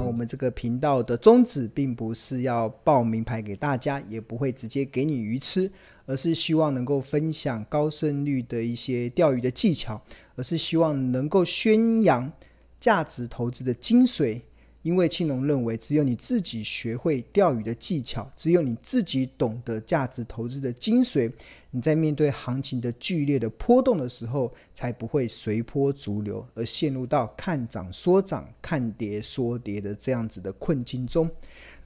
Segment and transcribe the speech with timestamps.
[0.00, 5.70] 我们这个频道的宗旨并不是要报名牌给大家，也不会直接给你鱼吃，
[6.06, 10.00] 而是希望能够分享高胜率的一些钓鱼的技巧，
[10.36, 12.32] 而是希望能够宣扬
[12.80, 14.40] 价值投资的精髓。
[14.82, 21.30] 因为庆龙认为，只有你自己学会钓鱼的技巧，只有你自己懂得价值投资的精髓，
[21.72, 31.28] 你在面对行情的剧烈的波动的时候，才不会随波逐流，而陷入到看涨说涨、看跌说跌的这样子的困境中。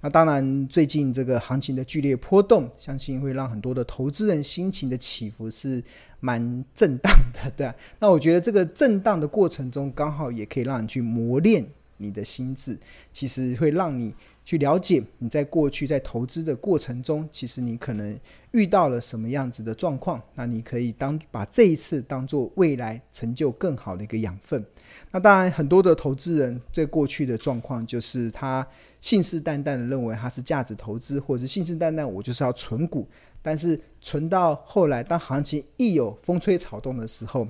[0.00, 5.82] 那当然，最近这个行情的剧烈波动，相信会让很多的投资人心情的起伏是
[6.20, 7.72] 蛮震荡的，对。
[8.00, 11.64] 那我觉得这个震荡的过程中，刚好也可以让你去磨练。
[12.02, 12.76] 你的心智
[13.12, 18.18] 其实会让你去了解你在过去在投资的过程中，其实你可能
[18.50, 20.20] 遇到了什么样子的状况。
[20.34, 24.64] 那你可以当把这一次当做未来成就更好的一个养分。
[25.12, 28.66] 那当然，很多的投资人在过去的状况就是他
[29.00, 33.08] 信誓旦旦的认为他是价值投资，或者是信誓旦旦我就是要存股。
[33.40, 37.46] 但是存到后来，当行情一有风吹草动的时候，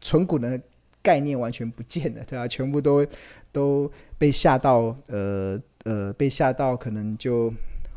[0.00, 0.60] 存股的
[1.02, 2.46] 概念完全不见了，对吧？
[2.46, 3.06] 全部都。
[3.50, 7.52] 都被吓到，呃呃，被吓到，可能就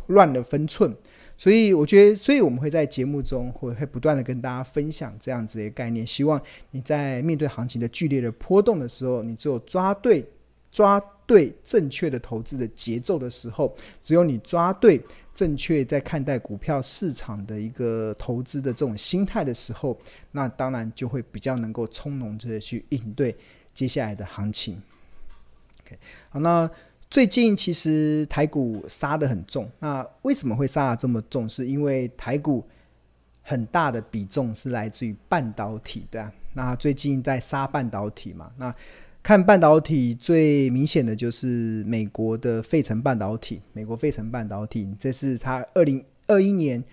[0.08, 0.96] 乱了分寸。
[1.36, 10.26] 所以我觉得，所以我们会在节目中会会不断的跟大家分享这样子的概念，希望你在面对行情的剧烈的波动的时候，你只有抓对
[10.72, 15.00] 抓对正确的投资的节奏的时候，只有你抓对
[15.34, 19.98] 正确在看待股票市场的一个投资的这种心态的时候，
[20.32, 23.36] 那当然就会比较能够从容的去应对
[23.74, 24.82] 接下来的行情。
[26.30, 26.70] 好，那
[27.10, 31.50] 最近其实台股杀得很重，那为什么会杀得这么重？
[31.50, 32.66] 是因为台股
[33.42, 36.32] 很大的比重是来自于半导体的。
[36.54, 38.74] 那最近在杀半导体嘛，那
[39.24, 46.84] 看半导体最明显的就是美国的费城半导体，美国费城半导体，这是它二零二一年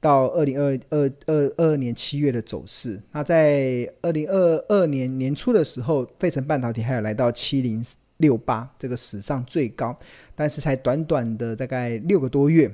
[0.00, 3.02] 到二零二二二二年七月的走势。
[3.10, 7.84] 那在二零二二年年初的时候，费城半导体还有来到七零
[8.18, 9.98] 六八这个史上最高，
[10.36, 12.70] 但是才短短的大概六个多月，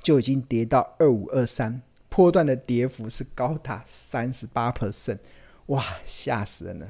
[0.00, 5.18] 就已经跌到二五二三，波段的跌幅是高达三十八 percent，
[5.66, 6.86] 哇，吓死人了！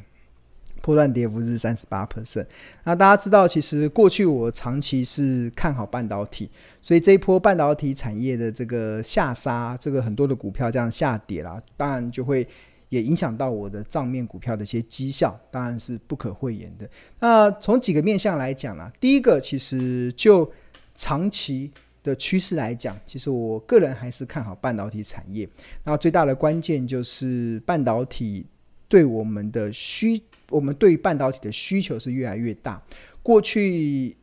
[0.82, 2.44] 波段跌幅是三十八 percent。
[2.84, 6.50] 那大家知道，其实过去我长期是看好半导体，
[6.82, 12.46] 所以这一波半导体产业的这个下杀，这个很多的股票这样下跌啦，当然就会
[12.88, 16.90] 也影响到我的账面股票的一些绩效，当然是不可讳言的。
[17.20, 20.50] 那从几个面向来讲啦，第一个其实就
[20.94, 21.70] 长期
[22.02, 25.48] 的趋势来讲，其实我个人还是看好半导体产业。
[25.84, 28.44] 那最大的关键就是半导体
[28.88, 30.20] 对我们的需。
[30.52, 32.80] 我们对半导体的需求是越来越大。
[33.22, 34.16] 过去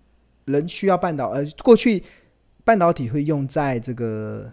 [0.46, 2.04] 人需要半导，呃，过去
[2.64, 4.52] 半导体会用在这个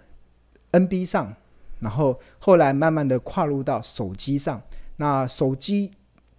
[0.72, 1.34] NB 上，
[1.80, 4.60] 然后后来慢慢的跨入到手机上。
[4.96, 5.90] 那手机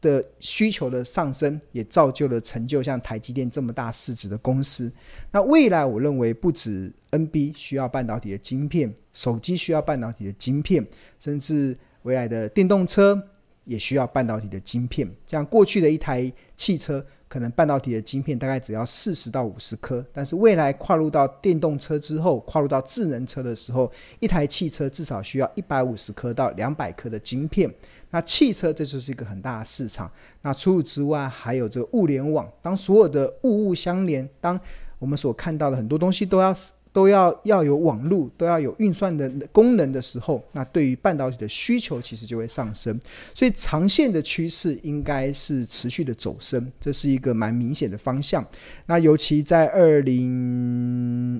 [0.01, 4.91] 的需求的上升，也造就了成就像台积电这么大市值的公司。
[5.31, 10.85] 那未来我认为不止 NB 需要半导体的晶片，手机需要半导体的晶片，
[11.19, 13.21] 甚至未来的电动车。
[13.67, 27.69] 也需要半导体的晶片，这样过去的一台汽车可能半导体的晶片大概只要四十到五十颗，但是未来跨入到电动车之后，跨入到智能车的时候，一台汽车至少需要一百五十颗到两百颗的晶片。
[28.09, 30.09] 那汽车这就是一个很大的市场。
[30.41, 34.57] 那除此之外，还有这个物联网，当所有的物物相连，当
[34.97, 36.56] 我们所看到的很多东西都要。
[36.97, 42.99] 都要要有网络，都要有运算的功能的时候，那对于半导体的需求其实就会上升，
[43.35, 48.43] 所以长线的趋势应该是持续的走升，这是一个蛮明显的方向。
[48.87, 51.39] 那尤其在二零，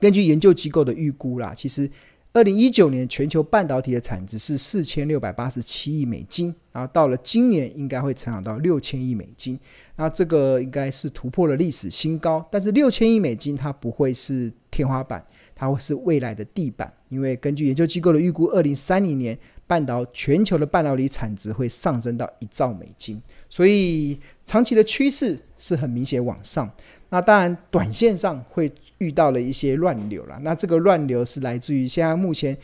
[0.00, 1.90] 根据研究机构的预估啦，其实。
[2.36, 9.58] 二零一九年全球半导体的产值是四千六百八十七亿美金，然后到了今年应该会成长到六千亿美金，
[9.96, 12.46] 那这个应该是突破了历史新高。
[12.52, 15.24] 但是六千亿美金它不会是天花板，
[15.54, 23.18] 它会是未来的地板，因为根据研究机构的预估，二零三零年半导全球的半导体产值会上升到一兆美金，
[23.48, 26.70] 所以长期的趋势是很明显往上。
[27.08, 30.38] 那当然，短线上会遇到了一些乱流了。
[30.42, 32.56] 那这个乱流是来自于现在目前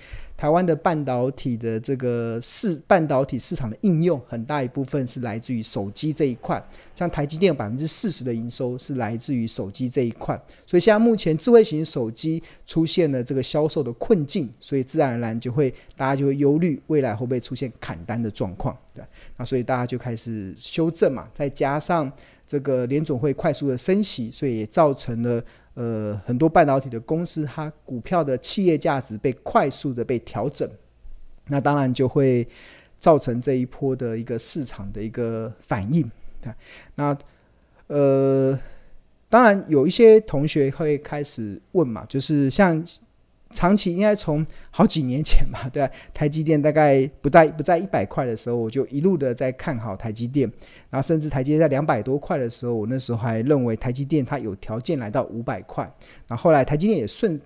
[0.43, 6.61] 台湾的半导体的这个市半导体市场的应用，很大一部分是来自于手机这一块。
[6.97, 10.35] 像台积电有百分之四十的营收是来自于手机这一块，
[10.67, 19.05] 所以现在目前智慧型手机出现了这个销售的困境，所以自然而然就会大家就会忧虑未来会不会出现砍单的状况，对。
[19.37, 22.13] 那所以大家就开始修正嘛，再加上。
[22.45, 25.43] 这个联总会快速的升息，所以也造成了
[25.75, 30.69] 呃很多半导体的公司，它股票的企业价值被快速的被调整，
[31.49, 32.47] 那当然就会
[32.99, 36.11] 造成这一波的一个市场的一个反应。
[36.95, 37.17] 那
[37.87, 38.59] 呃，
[39.29, 42.85] 当然有一些同学会开始问嘛，就是像。
[43.53, 50.51] 长期应该从好几年前吧， 对啊，台积电大概不在不在一百块的时候，我就一路的在看好台积电，
[50.91, 55.85] 然后甚至台积电在两百多块的时候，我那时候还认为台积电它有条件来到五百块，
[56.27, 57.41] 然后后来台积电也顺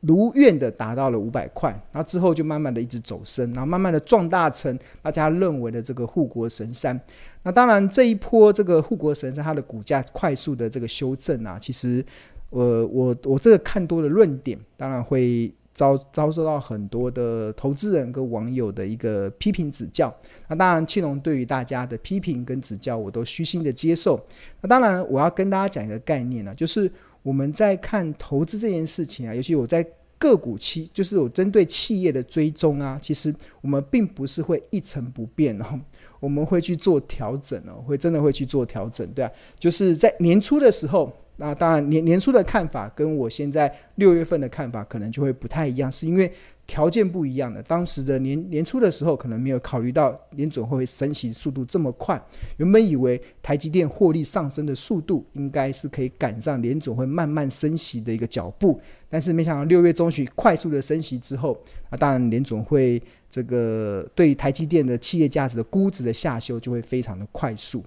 [0.00, 7.00] 如愿的达到了五百块，然后之后就慢慢的一直走升，然后慢慢的壮大成大家认为的这个护国神山。
[7.44, 12.04] 那当然这一波这个护国神山它的股价快速的这个修正啊，其实。
[12.52, 20.14] 我我我这个看多的论点，当然会遭遭受到很多的投资人跟网友的一个批评指教。
[20.48, 24.20] 那当然，庆隆对于大家的批评跟指教，我都虚心的接受。
[24.60, 29.82] 那当然，我要跟大家讲一个概念呢、就是我们在看投资这件事情啊，尤其我在
[30.18, 35.80] 个股期，就是我针对企业的追踪啊，其实我们并不是会一成不变哦，
[36.20, 41.10] 我们会去做调整哦，会真的会去做调整，对啊，就是在年初的时候。
[41.44, 46.32] 那当然，年年初的看法跟我现在六月份的看法可能就会不太一样，是因为
[46.68, 47.60] 条件不一样的。
[47.64, 52.22] 当时的年年初的时候，可能没有考虑到联总会升息速度这么快。
[52.58, 58.80] 原本以为台积电获利上升的速度应该是可以赶上联总会慢慢升息的一个脚步，
[59.10, 61.60] 但是没想到六月中旬快速的升息之后，
[61.90, 67.84] 啊，当然联总会这个对台积电的企业价值的估值的下修就会非常的快速。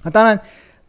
[0.00, 0.40] 啊，当然。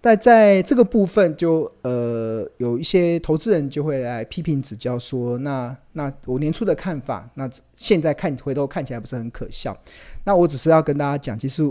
[0.04, 9.78] 但在这个部分就，呃有一些投资人就会来批评指教说，那那我年初的看法，那现在看回头看起来不是很可笑。
[10.24, 11.62] 那我只是要跟大家讲，其实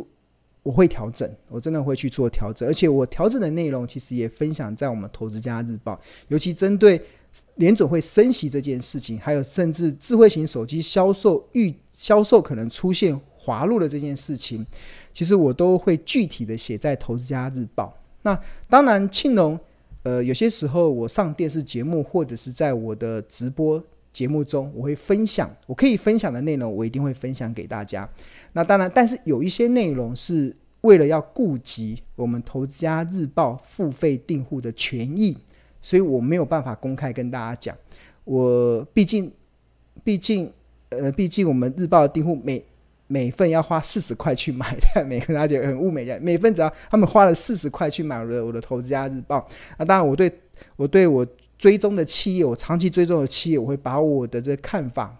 [0.62, 7.02] 我会调整，我真的会去做调整，而且我调整的内容其实也分享在我们投资家日报，尤其针对
[7.56, 14.64] 联准会升息这件事情，还有甚至智慧型手机销售预销售可能出现滑落的这件事情，
[15.12, 17.92] 其实我都会具体的写在投资家日报。
[18.22, 18.38] 那
[18.68, 19.58] 当然，庆隆，
[20.02, 23.82] 呃，有些时候我上电视节目或者是在我的直播
[24.12, 28.08] 节目中，我会分享我可以分享的内容，我一定会分享给大家。
[28.52, 35.36] 那当然，但是有一些内容是为了要顾及我们投资家日报付费订户的权益，
[35.80, 37.76] 所以我没有办法公开跟大家讲。
[38.24, 39.32] 我毕竟，
[40.04, 40.52] 毕竟，
[40.90, 42.64] 呃，毕竟我们日报订户每。
[43.12, 46.16] 每份要花四十块去买的， 每个大家很物美价。
[46.22, 49.44] 每份只要他们花了四十块去买了我的投资家日报，
[49.78, 50.32] 那当然我对
[50.76, 51.26] 我对我
[51.58, 55.12] 追踪的企业，我长期追踪的企业，我会把我的这个看法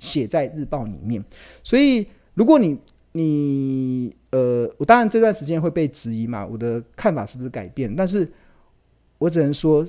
[0.00, 1.24] 写在日报里面。
[1.62, 2.04] 所以
[2.34, 2.76] 如果你
[3.12, 7.94] 你呃，我当然这段时间会被质疑嘛，我的看法是不是改变？
[7.94, 8.28] 但是
[9.18, 9.86] 我只能说，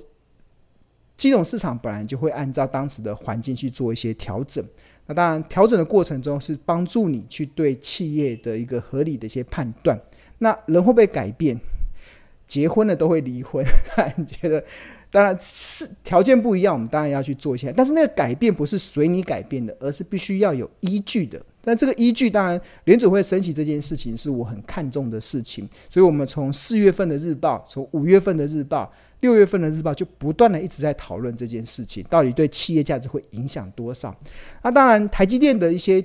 [1.18, 4.64] 金融市场本来就会按照当时的环境去做一些调整。
[5.10, 10.00] 那当然，调整的过程中是帮助你去对企业的一个合理的一些判断。
[10.38, 11.60] 那人会不会改变？
[12.48, 13.66] 结婚了都会离婚，
[14.18, 14.64] 你觉得？
[15.12, 17.74] 当然是条件不一样，我们当然要去做一些。
[17.76, 21.42] 但是那个改变不是随你改变的，而是必须要有依据的。
[21.64, 25.68] 但这个依据，当然联准会升息这件事情是我很看重的事情。
[25.90, 28.92] 所以，我们从四月份的日报，从五月份的日报。
[29.22, 34.16] 六月份的日报就不断的一直在讨论这件事情，到底对企业价值会影响多少？
[34.64, 36.04] 那当然，台积电的一些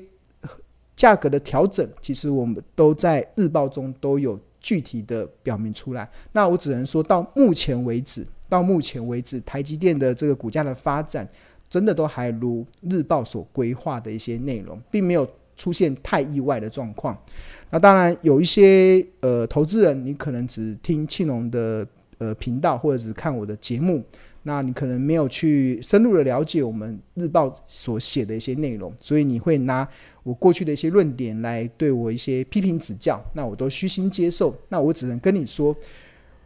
[0.96, 6.08] 价格的调整，其实我们都在日报中都有具体的表明出来。
[6.32, 11.28] 那我只能说到目前为止，到目前为止，台积电的这个股价的发展，
[11.68, 17.16] 真的都还如日报所规划的一些内容，并没有出现太意外的状况。
[17.70, 21.86] 那当然，有一些呃投资人，你可能只听庆隆的。
[22.18, 24.02] 呃，频道或者是看我的节目，
[24.44, 29.88] 那你可能没有去深入的了解我们日报所写的一些内容，所以你会拿
[30.22, 34.54] 我过去的一些论点来对我一些批评指教，那我都虚心接受。
[34.68, 35.74] 那我只能跟你说，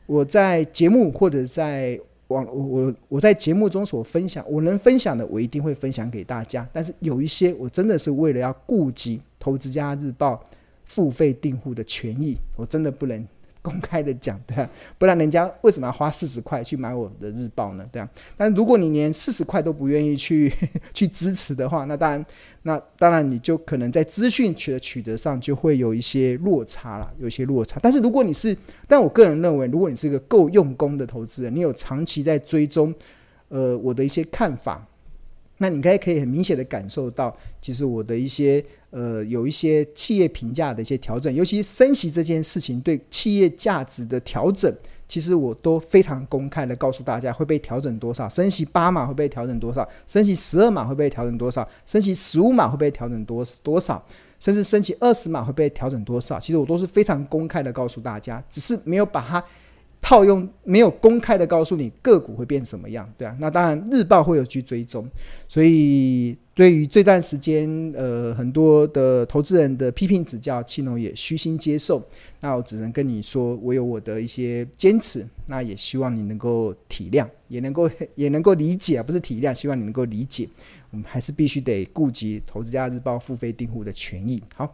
[0.06, 6.66] 我在节目或者在网我我我在节目中所分享，我能分享的，我一定会分享给大家。
[6.72, 10.42] 但是有一些我真的是为了要顾及投资家日报
[10.84, 13.26] 付费订户的权益，我真的不能。
[13.62, 17.84] 公开的讲，对啊，不然人家为什么要花四十块去买我的日报呢？
[17.92, 20.52] 对啊，但如果你连四十块都不愿意去
[20.94, 22.26] 去支持的话，那当然，
[22.62, 27.78] 那当然你就可能在资讯取的取得上就会有一些落差了，有一些落差。
[27.82, 32.94] 但是如果你是，但我个人认为，如果你是一个够用功的投资人，你有长期在追踪，
[33.48, 34.86] 呃，我的一些看法。
[35.58, 44.72] 那你应该可以很明显的感受到，其实我的一些呃，有一些企业评价的一些调整，尤其升息这件事情对企业价值的调整，
[45.06, 54.02] 其实我都非常公开的告诉大家会被调整多少，升息八码会被调整多少，升息十二码会被调整多少，升息十五码会被调整多多少，
[54.40, 59.44] 甚至升息二十码会被调整多少，其实我都是非常公开的告诉大家，只是没有把它。
[60.00, 65.06] 套用没有公开的告诉你个股会变什么样，对啊，那当然日报会有去追踪，
[65.48, 72.02] 所以对于这段时间，呃，很多的投资人的批评指教，青龙也虚心接受。
[72.40, 80.48] 那我只能跟你说，我有我的一些坚持，那也希望你能够体谅，也能够 也能够理解啊，不是体谅，希望你能够理解，
[80.90, 84.42] 我们还是必须得顾及投资家日报付费订户的权益。
[84.54, 84.72] 好，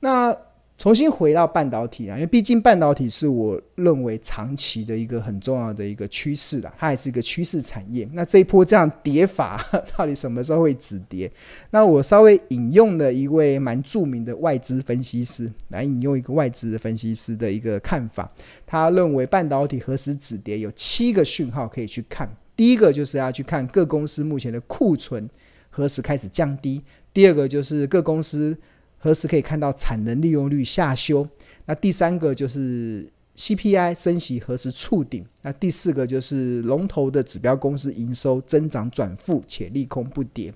[0.00, 0.34] 那。
[0.78, 8.08] 重新回到半导体啊，因为毕竟半导体是我认为长期的一个很重要的一个趋势啦，它也是一个趋势产业。
[8.12, 9.60] 那这一波这样跌法，
[9.96, 11.28] 到底什么时候会止跌？
[11.70, 18.30] 那我稍微引用了一位蛮著名的外资分析师来引用一个外资的分析师的一个看法，
[18.64, 22.30] 他认为半导体何时止跌有七个讯号可以去看。
[22.54, 25.28] 第一个就是要去看各公司目前的库存
[25.70, 26.80] 何时开始降低，
[27.12, 28.56] 第二个就是各公司。
[28.98, 31.26] 何时可以看到产能利用率下修？
[31.66, 35.24] 那第三个就是 CPI 升息何时触顶？
[35.42, 40.52] 那第四个就是龙头的指标公司营收增长转负且利空不跌。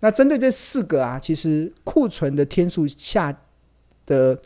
[0.00, 3.38] 那针对这四个啊，其实库存的天数下
[4.06, 4.40] 的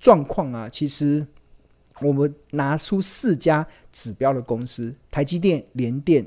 [0.00, 1.24] 状况啊，其实
[2.00, 6.26] 我们拿出四家指标的公司：台积电、联电、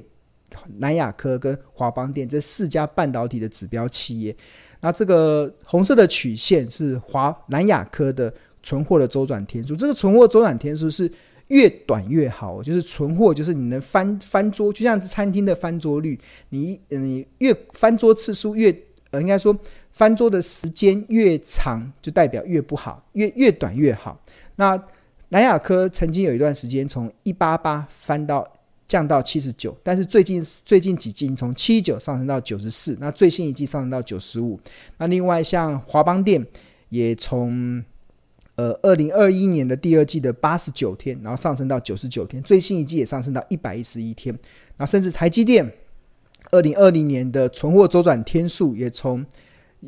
[0.77, 4.36] 南亚科跟华邦电这四家半导体的指标企业。
[4.82, 11.12] 那这个红色的曲线是华南亚科的存货的周转天数，这个存货周转天数是
[11.48, 16.20] 越短越好，就是存货就是你能翻翻桌，就像餐厅的翻桌率，
[16.50, 18.76] 你你越翻桌次数越
[19.12, 19.56] 呃，应该说
[19.92, 24.20] 翻桌的时间越长，就代表越不好，越越短越好。
[24.56, 24.82] 那
[25.30, 28.48] 南亚科曾经有一段时间从一八八翻到。
[28.92, 34.60] 降到七十九，但是最近最近几季从七十九上升到九十四，那最新一季上升到九十五。
[34.98, 36.46] 那另外像华邦电
[36.90, 37.82] 也从
[38.56, 44.38] 呃二零二一年的第二季的八十九天，然后上升到九十九天，最新一季也上升到一百一十一天。
[44.76, 45.72] 那甚至台积电
[46.52, 49.26] 二零二零年的存货周转天数也从。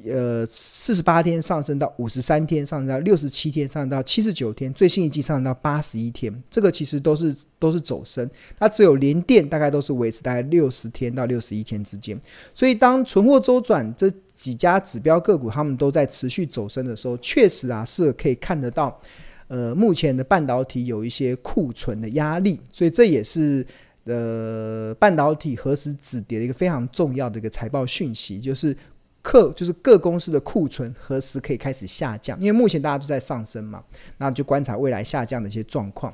[0.10, 6.34] 呃，四十八天上升到五十三天，上升到六十七天，上升到七十九天，最新一季上升到八十一天。
[6.50, 12.20] 这个其实都是都是走升，它只有联电大概都是维持大概六十天到六十一天之间。
[12.56, 19.00] 所以当存货周转这几家指标个股他们都在持续走升的时候，确实啊是可以看得到，
[19.48, 23.64] 呃，目前的半导体有一些库存的压力，所以这也是
[24.06, 28.76] 呃半导体何时止跌的一个非常重要的一个财报讯息，就是。
[29.24, 32.40] 客就是各公司的库存何时可以开始下降？
[32.40, 33.82] 因为目前大家都在上升嘛，
[34.18, 36.14] 那就观察未来下降的一些状况。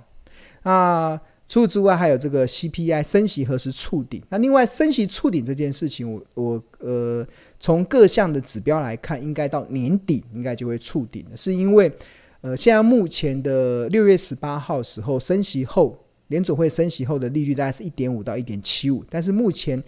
[0.64, 4.22] 那除此之外，还有这个 CPI 升息何时触顶？
[4.30, 7.26] 那另外升息触顶这件事情我，我呃
[7.60, 11.92] 从各项的指标来看，应该到年底应该就会触顶了，是因为
[12.42, 15.98] 呃现在目前的六月十八号时候升息后，
[16.28, 19.82] 联总会升息后的利率大概是一点五到一点七五，但是目前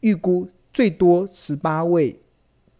[0.00, 2.18] 预估最多十八位。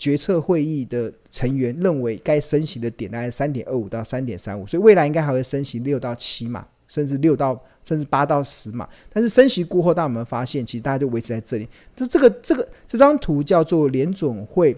[0.02, 8.88] 决策会议的成员认为，该升息的点大概三点二五到三点三五，所以未来应该还会升息六到七码，甚至六到甚至八到十码。
[9.12, 11.68] 但是升息过后，大家有没有发现，其实大家就维持在这里。
[11.94, 14.76] 但是这个这个这张图叫做联准会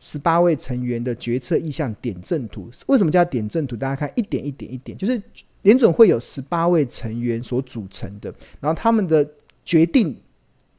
[0.00, 2.70] 十八位成员的决策意向点阵图。
[2.86, 3.76] 为什么叫点阵图？
[3.76, 5.20] 大家看一点一点一点，就是
[5.60, 9.28] 联准会有十八位成员所组成的，然后他们的
[9.66, 10.16] 决定。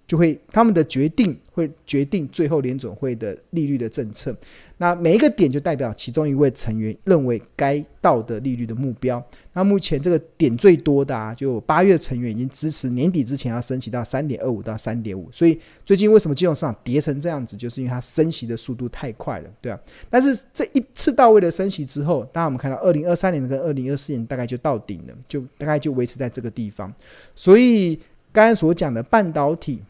[0.07, 4.35] 就会他们的决定会决定最后联准会的利率的政策。
[4.79, 9.21] 那每一个点就代表其中一位成员认为该到的利率的目标。
[9.53, 15.27] 那目前这个点最多的啊，就八月成员已经支持年底之前要升息到三点二五到三点五。
[15.31, 19.79] 所以最近为什么金融市场跌成这样子，就是因为它升息的速度太快了，对啊。
[20.11, 26.93] 但是这一次到位的升息之后，当然我们看到二零二三年跟二零二四年大概就到顶了，就大概就维持在这个地方。
[27.35, 27.99] 所以
[28.31, 29.81] 刚才所讲的半导体。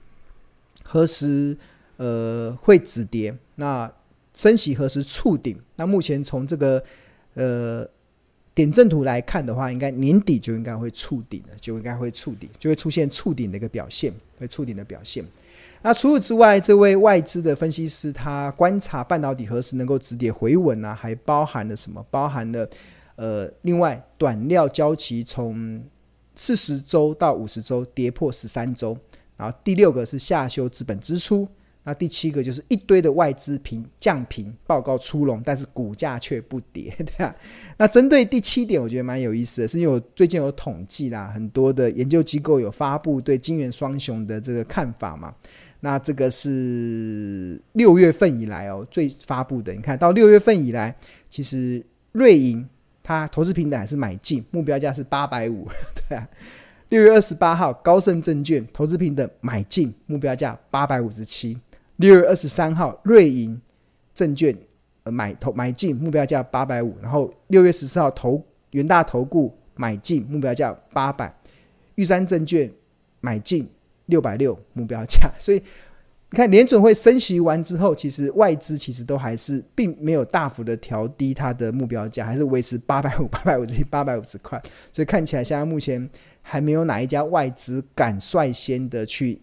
[0.88, 1.58] 何时
[1.98, 3.36] 呃会止跌？
[3.56, 3.91] 那
[4.34, 5.60] 升息何时触顶？
[5.75, 6.82] 那目前从这个
[7.34, 7.88] 呃
[8.53, 15.24] 点阵图来看的话，应该年底就应该会触顶了，就应该会触顶，就会出现触顶的一个表现，会触顶的表现。
[15.82, 22.03] 那除此之外，这位外资的分析师他观察半导体何时能够止跌回稳呢、还包含了什么？
[22.10, 22.67] 包含了
[23.15, 25.84] 呃，另外短料交期从
[26.36, 28.98] 四十周到五十周跌破十三周，
[29.38, 31.48] 然后第六个是下修资本支出。
[31.84, 37.34] 那第七个就是一堆的外资评降评报告出笼，但是股价却不跌， 对啊。
[37.77, 45.34] 那针对第七点，我觉得蛮有意思的，是因为我最近有统计啦，很多的研究机构有发布对金圆双雄的这个看法嘛。
[45.79, 50.94] 那这个是六月份以来哦最发布的，你看到六月份以来，
[51.29, 52.67] 其实瑞银
[53.01, 55.65] 它投资平台还是买进，目标价是八百五，
[56.10, 56.27] 对啊。
[56.89, 61.58] 六月二十八号，高盛证券投资平等买进，目标价八百五十七。
[61.98, 63.60] 六月二十三号，瑞银
[64.15, 64.56] 证券
[65.03, 66.96] 呃买投买进，目标价八百五。
[67.01, 68.41] 然后六月十四号，投
[68.72, 71.34] 元大投顾买进，目标价八百。
[71.96, 72.72] 玉山证券
[73.20, 73.67] 买进
[74.06, 75.29] 六百六，目标价。
[75.38, 75.62] 所以
[76.29, 84.62] 你看，联准会升息完之后，其实外资其实都还是并没有大幅的调低它的目标价，还是维持八百五、八百五十、八百五十块。
[84.94, 86.08] 所以看起来，现在目前
[86.50, 89.38] 还没有哪一家外资敢率先的去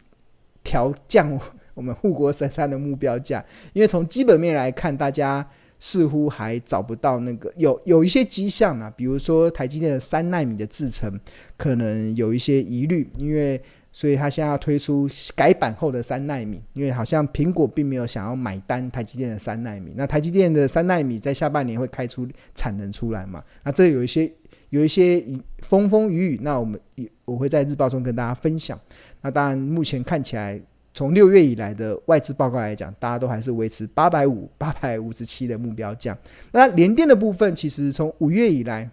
[0.63, 1.39] 调降。
[1.75, 5.45] 我们护国神山的目标价，因为从基本面来看，大家
[5.81, 11.13] 似乎还找不到那个有有一些迹象啊，比如说台积电的三纳米的制程
[11.57, 23.43] 可能有一些疑虑，因为所以他现在要推出改版后的三纳米，因为好像苹果并没有想要买单台积电的三纳米，那台积电的三纳米在下半年会开出产能出来嘛？
[23.65, 24.33] 那这有一些
[24.75, 25.25] 有一些
[25.61, 28.79] 风风雨雨，那我们也我会在日报中跟大家分享。
[29.23, 30.61] 那当然目前看起来。
[30.97, 36.17] 从六月以来的外资报告来讲，大家都还是维持八百五、八百五十七的目标价。
[36.53, 38.89] 那联电的部分，其实从五月以来，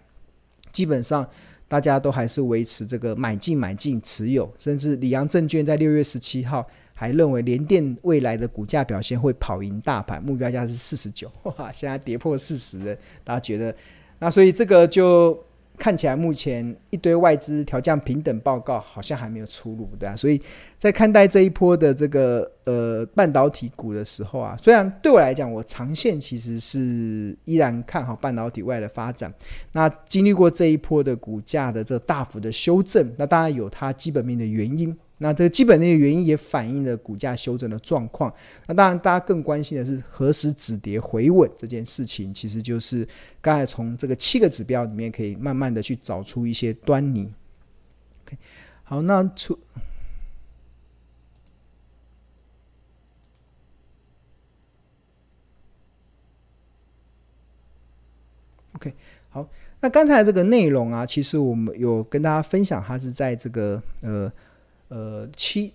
[0.72, 1.24] 基本上
[1.68, 11.30] 大家都还是维持这个买进、买进持有，甚至里昂证券在六月十七号还认为联电未来的股价表现会跑赢大盘，目标价是四十九。
[11.44, 13.72] 哇，现在跌破四十了，大家觉得？
[14.18, 15.38] 那所以这个就。
[15.78, 20.40] 看起来目前一堆外资调降平等报告好像还没有出炉，对啊，所以
[20.78, 29.32] 在看待这一波的这个呃半导体股的时候啊，虽然对我来讲，我长线其实是依然看好半导体外的发展。
[29.72, 34.96] 那经历过这一波的股价的这大幅的修正，那当然有它基本面的原因。
[35.22, 38.34] 那这个基本的原因也反映了股价修正的状况。
[38.66, 43.06] 那当然，大家更关心的是何时止跌回稳这件事情，其实就是
[43.40, 47.32] 刚才从这个七个指标里面可以慢慢的去找出一些端倪。
[48.26, 48.36] OK，
[48.82, 49.56] 好，那出
[58.74, 58.92] OK，
[59.30, 64.32] 好，那刚才这个内容啊，其实我们有跟大家分享，它是在这个呃。
[64.92, 65.72] 呃，七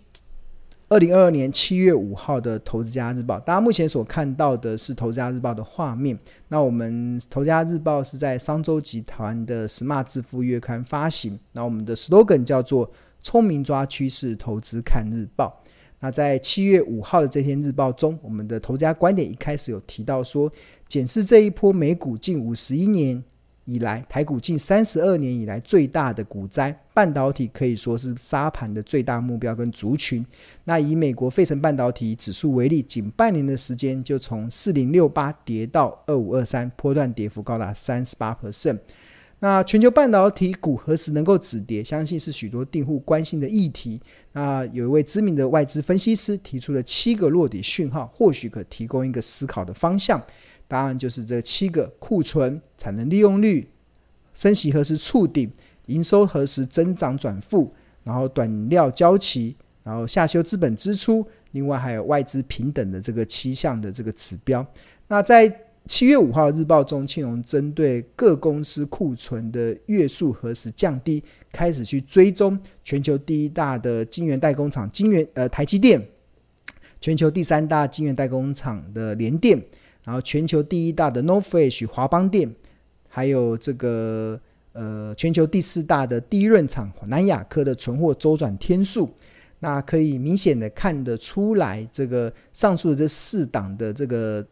[0.89, 6.15] 二零二二年七月五号的《投资家日报》，大家目前所看到的是《投资家日报》的画面。
[6.49, 11.39] 那我们《投资家日报》是在商周集团的 Smart 致富月刊发行。
[11.53, 15.63] 那我们的 slogan 叫做“聪明抓趋势，投资看日报”。
[15.99, 20.51] 那在七月五号的这篇日报中，我们的投资家观点一开始有提到说，
[20.87, 23.23] 检视这一波美股近五十一年。
[23.67, 30.25] 以来，台股近三十二年以来最大的股灾，半导体可以说是沙盘的最大目标跟族群。
[30.63, 38.79] 那以美国费城半导体指数为例，仅半年的时间就从四零六八跌到二五二三，波段跌幅高达三十八 percent。
[39.39, 41.83] 那全球半导体股何时能够止跌？
[41.83, 44.01] 相信是许多订户关心的议题。
[44.31, 50.19] 那有一位知名的外资分析师提出了七个落底讯号，或许可提供一个思考的方向。
[50.67, 53.67] 答案就是这七个：库存、产能利用率、
[54.33, 55.51] 升息何时触顶、
[55.85, 64.65] 营收何时增长转负，然后短料交期，然后下修资本支出，另外还有外资平等的这个七项的这个指标。
[65.07, 76.05] 那在七月五号的日报中，庆隆针对各公司库存的月数何时降低，开始去追踪全球第一大的晶圆代工厂晶圆呃台积电，
[76.99, 79.57] 全球第三大晶圆代工厂的联电。
[80.07, 82.49] 然后，全球第一大的 NOR Flash 华邦店，
[83.09, 84.39] 还有这个
[84.71, 89.13] 呃，全球第四大的第一润厂南亚科的存货周转天数，
[89.59, 94.47] 那可以明显的看得出来，这个上述的这四档的这个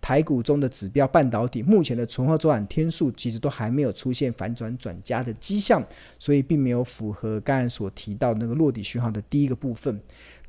[0.00, 5.84] 台股中的指标半导体，目前的存货周转天数其实都还没有出现反转转加的迹象，
[6.20, 10.00] 所以并没有符合刚才所提到那个落底讯号的第一个部分。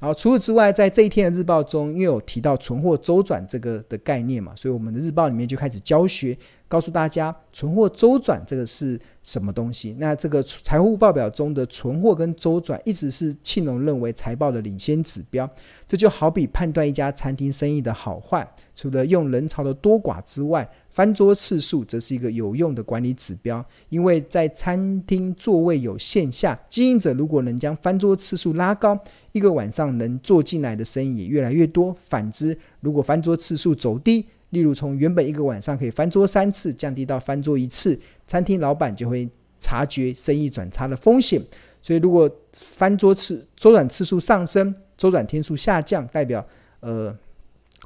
[0.02, 6.36] 然后除此之外，在这一天的日报中，因为有提到存货周转这个的概念嘛，所以我们的日报里面就开始教学，
[6.68, 9.96] 告诉大家存货周转这个是什么东西。
[10.00, 15.48] 那这个财务报表中的存货跟周转，一直是庆农认为财报的领先指标。
[15.88, 23.66] 这就好比判断一家餐厅生意的好坏，除了用人潮的多寡之外，翻桌次数则是一个有用的管理指标。
[23.90, 29.00] 因为在餐厅座位有限下，经营者如果能将翻桌次数拉高，
[29.32, 31.96] 一个晚上能做进来的生意也越来越多。
[32.08, 39.28] 反之，如果翻桌次数走低，例如从原本一个晚上可以翻桌三次，降低到翻桌一次，餐厅老板就会
[39.60, 41.42] 察觉生意转差的风险。
[41.82, 46.46] 所以，如果翻桌次周转次数上升，周转天数下降，代表
[46.82, 47.08] 呃，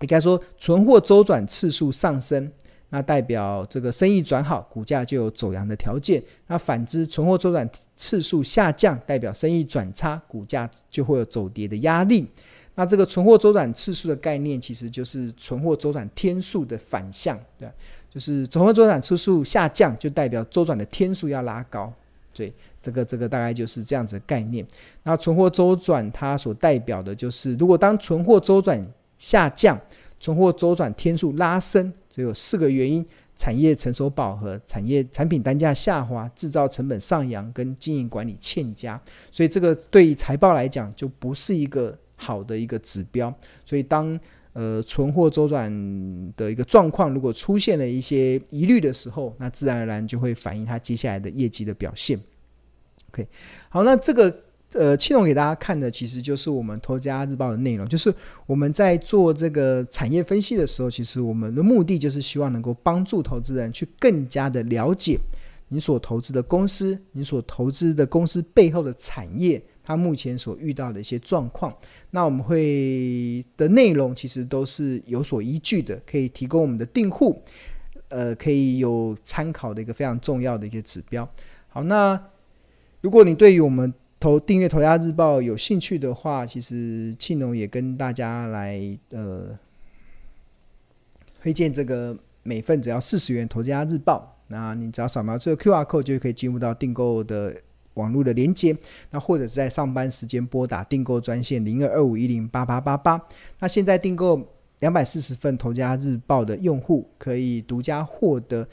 [0.02, 2.52] 应该说存货周转次数上升。
[2.90, 6.22] 那代表这个生意转好，股价就有走阳的条件。
[6.48, 12.28] 那反之，存货周转次数下降，代表生意转差，股价就会有走跌的压力。
[12.76, 17.70] 那这个存货周转次数的概念，其实就是存货周转天数的反向，对，
[18.10, 21.92] 就是存货周转次数下降，就代表周转的天数要拉高。
[22.34, 24.66] 对，这个这个大概就是这样子的概念。
[25.04, 28.86] 那存货周转它所代表的就是，如果当存货周转
[29.18, 29.80] 下降，
[30.20, 38.98] 存货周转天数拉升，只有四个原因：产业成熟饱和、产业产品单价下滑、制造成本上扬跟经营管理欠佳。
[39.30, 43.34] 所以这个对于财报来讲就不是一个好的一个指标。
[43.66, 44.18] 所以当
[44.54, 45.70] 呃存货周转
[46.38, 52.18] 的一个状况如果出现了一些疑虑的时候，那自然而然就会反映它接下来的业绩的表现。
[53.10, 53.28] OK，
[53.68, 54.45] 好，那这个。
[54.76, 58.14] 呃，庆龙给大家看的其实就是我们《投资家日报》的内容，就是
[58.46, 65.18] 我们在做这个产业分析的时候，其实我们的目的就是希望能够帮助投资人去更加的了解
[65.70, 71.74] 你所投资的公司，你所投资的公司背后的产业，它目前所遇到的一些状况。
[72.12, 77.42] 那我们会的内容其实都是有所依据的，可以提供我们的订户，
[78.10, 81.28] 呃，可以有参考的一个非常重要的一个指标。
[81.70, 82.22] 好，那
[83.00, 83.94] 如果你对于我们
[84.26, 89.56] 投订阅《投家日报》有兴趣的话，其实庆农也跟大家来呃
[91.40, 97.56] 推荐这个每份只要四十元《投家日报》，那你只要扫描这个 QR code 就可以进入到订购的
[97.94, 98.76] 网络的连接，
[99.12, 103.22] 那或者是在上班时间拨打订购专线零二二五一零八八八八。
[103.60, 104.42] 那现在订购
[104.80, 108.68] 两百四十份《投家日报》的用户可以独家获得。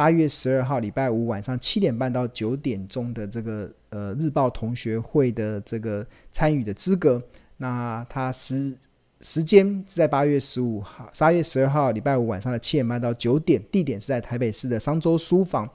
[0.00, 7.22] 八月十二号礼拜五晚上七点半到九点钟的这个呃日报同学会的这个参与的资格，
[7.58, 8.74] 那它时
[9.20, 15.68] 时间是在八月十五号，八月十二号礼拜五晚上的七点半到九点，地点是在台北市的商周书房。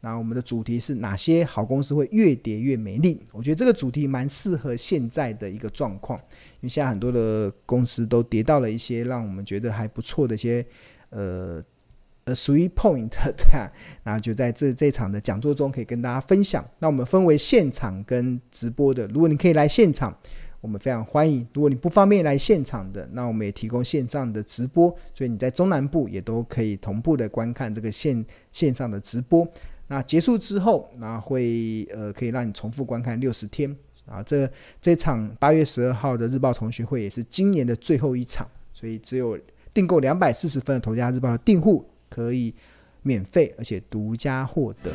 [0.00, 3.22] 那我们的主题是哪些好公司会越跌越美丽？
[3.30, 10.66] 我觉得这个主题蛮适合现在的一个状况，因为现在很多的公司都跌到了一些让我们觉得还不错的一些
[11.10, 11.62] 呃。
[12.28, 16.62] 呃，three point 对啊，然后就在这这场的讲座中可以跟大家分享。
[16.78, 20.14] 那我们分为现场跟直播的，如果你可以来现场，
[20.60, 29.48] 我们非常欢迎；如果你不方便来现场的，那我们也提供线上的直播，所以你在中南部也都可以同步的观看这个线线上的直播。
[29.86, 34.22] 那结束之后，那会呃可以让你重复观看六十天啊。
[34.22, 34.46] 这
[34.82, 39.38] 这场八月十二号的日报同学会也是今年的最后一场，所以只有
[39.72, 41.86] 订购两百四十份的《投家日报》的订户。
[42.18, 42.52] 可以
[43.02, 44.92] 免费而且独家获得。